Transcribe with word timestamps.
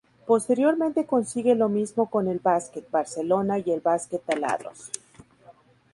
Posteriormente 0.25 1.05
consigue 1.05 1.53
lo 1.53 1.69
mismo 1.69 2.09
con 2.09 2.27
el 2.27 2.39
Basket 2.39 2.83
Barcelona 2.89 3.59
y 3.59 3.69
el 3.69 3.81
Basket 3.81 4.17
Taladros. 4.17 4.89